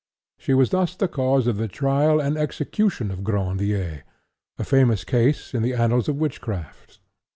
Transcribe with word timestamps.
She 0.39 0.55
was 0.55 0.71
thus 0.71 0.95
the 0.95 1.07
cause 1.07 1.45
of 1.45 1.57
the 1.57 1.67
trial 1.67 2.19
and 2.19 2.35
execution 2.35 3.11
of 3.11 3.23
Grandier, 3.23 4.01
a 4.57 4.63
famous 4.63 5.03
case 5.03 5.53
in 5.53 5.61
the 5.61 5.75
annals 5.75 6.09
of 6.09 6.15
witchcraft. 6.15 6.99